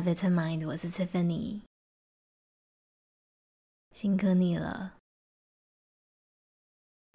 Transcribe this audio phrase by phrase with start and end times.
[0.00, 1.60] Vitamind，我是 Tiffany，
[3.94, 4.94] 辛苦你了。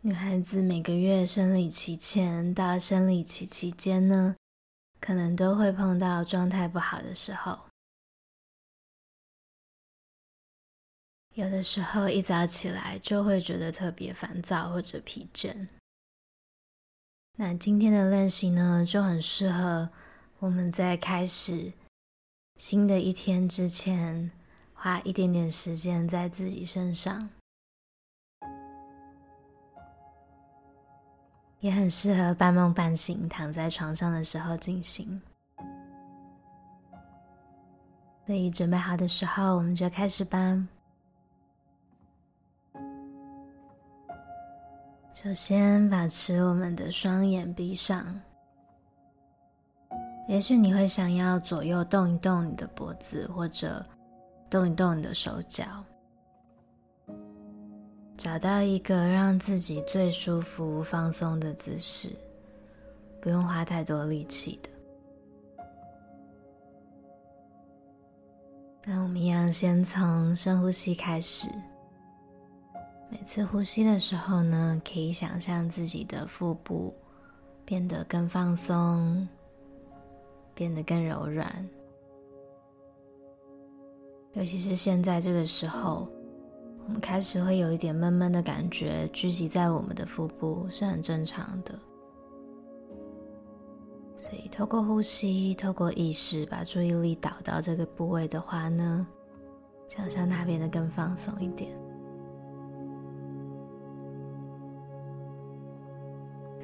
[0.02, 4.36] 女孩子每个月生理期前到生理期期间呢，
[5.00, 7.68] 可能都会碰到状态不好的时候。
[11.36, 15.68] 有的时候一早起来就会觉得特别烦躁或者疲倦。
[17.38, 19.90] 那今天的练习呢，就很适合
[20.40, 21.74] 我们在开始
[22.58, 24.32] 新的一天之前，
[24.74, 27.30] 花一点点时间在自己身上，
[31.60, 35.22] 也很适合半梦半醒躺在床上的时候进行。
[38.26, 40.68] 所以准备好的时候，我们就开始吧。
[45.14, 48.22] 首先，保持我们的双眼闭上。
[50.28, 53.86] 也许你会想要左右动一动你的脖子，或者
[54.50, 55.66] 动一动你的手脚，
[58.18, 62.10] 找到一个让自己最舒服、放松的姿势，
[63.22, 64.70] 不用花太多力气的。
[68.86, 71.50] 那我们一样先从深呼吸开始。
[73.10, 76.94] 每次呼吸的时候呢，可以想象自己的腹部
[77.64, 79.28] 变得更放松，
[80.54, 81.70] 变得更柔软。
[84.34, 86.08] 尤其是现在这个时候，
[86.86, 91.78] 我们开始会有一点闷闷的感觉聚集在我们的腹部，是很正常的。
[94.18, 99.06] 所以，透过呼吸，透过意识，把注意力导到这个部位的话呢，
[99.88, 101.83] 想象它变得更放松一点。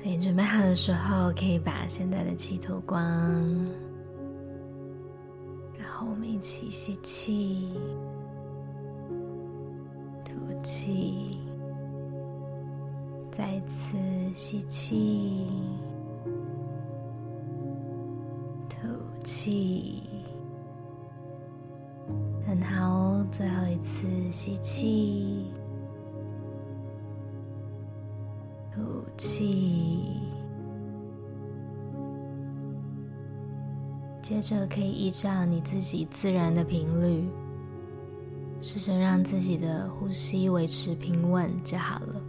[0.02, 2.98] 所以准备好的时候，可以把现在的气吐光，
[5.78, 7.74] 然后我们一起吸气、
[10.24, 11.38] 吐气，
[13.30, 13.98] 再次
[14.34, 15.46] 吸气、
[18.70, 18.78] 吐
[19.22, 20.10] 气，
[22.48, 25.52] 很好哦，最后一次吸气。
[29.20, 30.00] 气，
[34.22, 37.28] 接着可以依照你自己自然的频率，
[38.62, 42.22] 试着让自己的呼吸维持平稳就好了。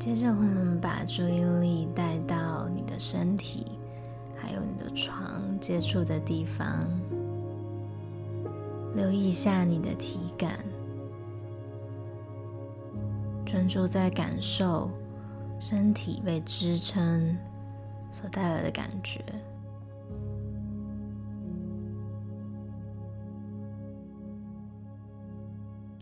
[0.00, 3.64] 接着，我们把注意力带到你的身体。
[4.38, 6.86] 还有你的床接触的地方，
[8.94, 10.58] 留意一下你的体感，
[13.44, 14.90] 专注在感受
[15.58, 17.36] 身体被支撑
[18.12, 19.24] 所带来的感觉。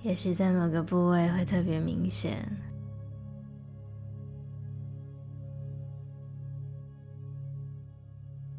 [0.03, 2.47] 也许在某个部位会特别明显。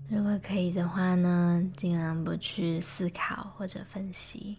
[0.07, 4.57] 如果可以的话呢，尽量不去思考或者分析。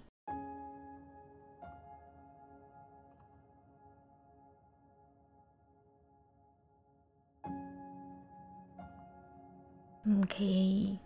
[10.02, 10.98] 我们可以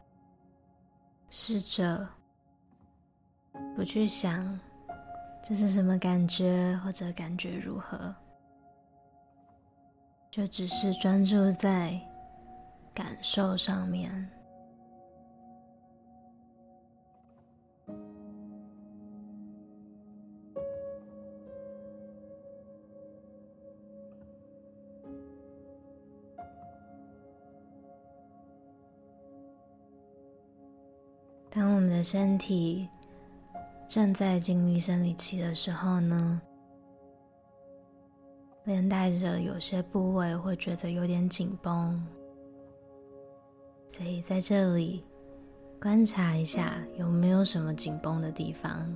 [1.30, 2.06] 试着
[3.74, 4.58] 不去想
[5.42, 8.14] 这是什么感觉或者感觉如何，
[10.30, 11.98] 就只是专注在
[12.94, 14.28] 感受上面。
[31.52, 32.88] 当我们的身体
[33.88, 36.40] 正在经历生理期的时候呢，
[38.62, 42.00] 连带着有些部位会觉得有点紧绷，
[43.90, 45.04] 所以在这里
[45.80, 48.86] 观察一下有没有什么紧绷的地方，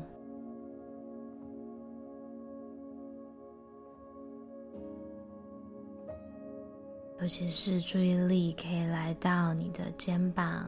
[7.21, 10.67] 尤其是注意力可以来到你的肩膀。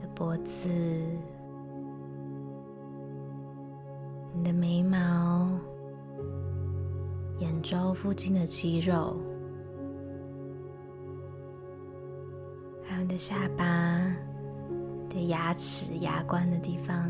[0.00, 0.68] 的脖子、
[4.34, 5.50] 你的眉毛、
[7.40, 9.16] 眼周附近的肌肉，
[13.16, 13.64] 下巴
[15.08, 17.08] 的牙齿牙关的地方。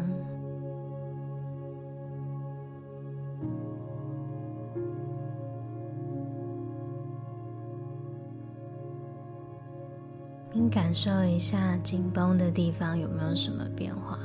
[10.52, 14.18] 你感受一下紧绷的地方有没有什么变化？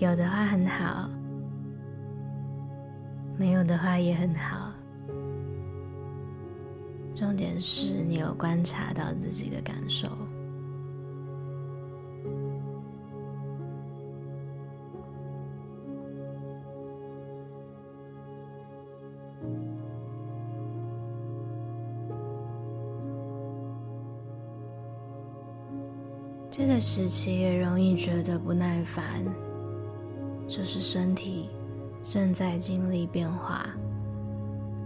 [0.00, 1.08] 有的话很好
[3.38, 4.63] 没有的话也很好。
[7.14, 10.08] 重点是你有观察到自己的感受。
[26.50, 29.24] 这个时期也容易觉得不耐烦，
[30.46, 31.50] 就是身体
[32.02, 33.68] 正在经历变化，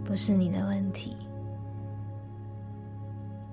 [0.03, 1.15] 不是你的问题。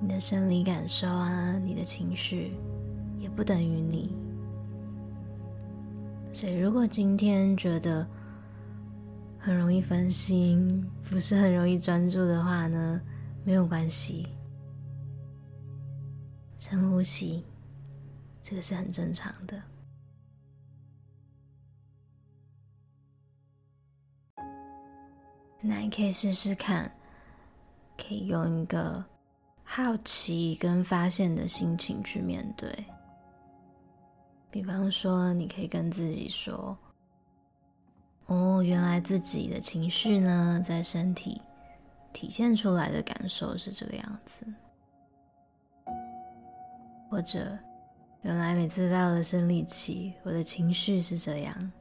[0.00, 2.54] 你的生理感受啊，你的情绪
[3.18, 4.14] 也不等于你。
[6.32, 8.06] 所以，如果今天觉得
[9.38, 10.68] 很容易分心，
[11.08, 13.00] 不是很容易专注的话呢，
[13.44, 14.28] 没有关系，
[16.58, 17.44] 深呼吸。
[18.42, 19.60] 这个是很正常的。
[25.60, 26.88] 那你可以试试看，
[27.96, 29.04] 可以用一个
[29.68, 32.72] 好奇跟发现的心情去面对。
[34.50, 36.74] 比方说，你可以跟自己说
[38.26, 41.42] ：“哦，原来自己的情绪呢，在身体
[42.12, 44.46] 体现出来的感受是这个样子。”
[47.10, 47.58] 或者。
[48.22, 51.72] 原来每次到了生理期，我的情绪是这样。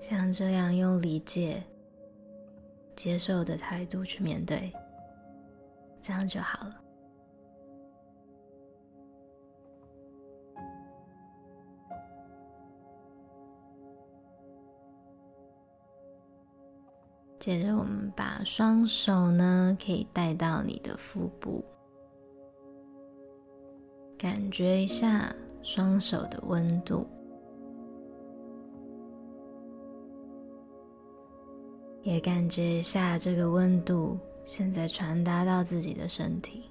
[0.00, 1.62] 像这样用理解、
[2.96, 4.72] 接受的态度去面对，
[6.00, 6.74] 这样就好了。
[17.38, 21.64] 接着，我们把双手呢，可以带到你的腹部，
[24.18, 25.32] 感觉一下
[25.62, 27.06] 双手的温度，
[32.06, 36.62] 也感觉一下这个温度现在传达到自己的身体。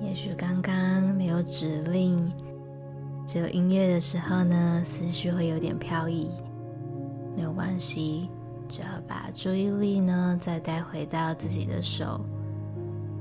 [0.00, 2.32] 也许刚刚没有指令，
[3.30, 6.28] 只有音乐的时候呢，思绪会有点飘逸，
[7.36, 8.28] 没有关系，
[8.68, 12.20] 只要把注意力呢再带回到自己的手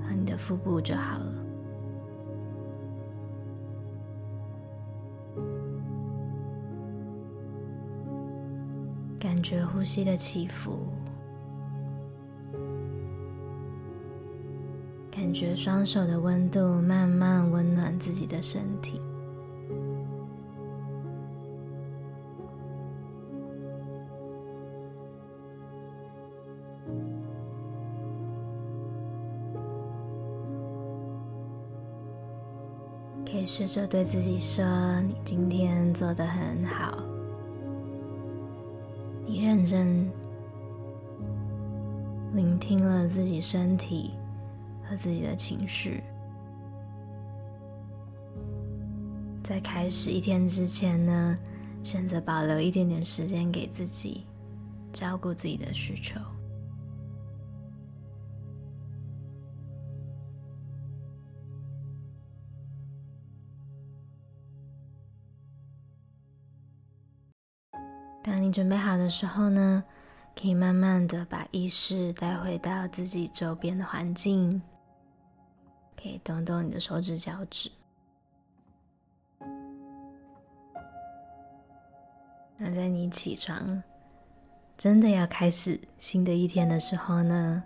[0.01, 1.33] 和你的腹部就好了。
[9.19, 10.87] 感觉呼吸的起伏。
[15.11, 18.99] 感觉双手的温度慢慢温暖自己的身体，
[33.51, 34.63] 试着对自己说
[35.01, 37.03] ：“你今天做得很好，
[39.25, 40.07] 你认真
[42.35, 44.11] 聆听了自己身体。”
[44.87, 46.03] 和自己的情绪，
[49.43, 51.37] 在开始一天之前呢，
[51.83, 54.25] 选择保留一点点时间给自己，
[54.91, 56.19] 照顾自己的需求。
[68.29, 69.83] 当你准备好的时候呢，
[70.39, 74.61] 可以慢慢的把意识带回到自己周边的环境。
[75.99, 77.71] 可以动动你的手指、脚趾。
[82.55, 83.81] 那在你起床，
[84.77, 87.63] 真的要开始新的一天的时候呢，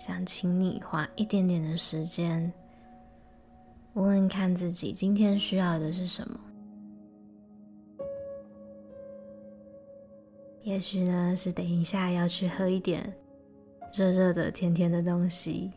[0.00, 2.52] 想请你花一点点的时间，
[3.94, 6.40] 问问看自己今天需要的是什么。
[10.66, 13.00] 也许呢，是等一下要去喝一点
[13.92, 15.70] 热热的、甜甜的东西。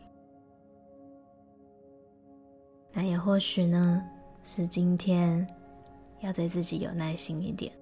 [2.92, 4.02] 那也或许呢，
[4.42, 5.46] 是今天
[6.18, 7.72] 要对自己有耐心一点。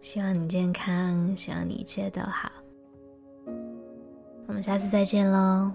[0.00, 2.50] 希望你健康，希望你一切都好。
[4.46, 5.70] 我们下次再见喽。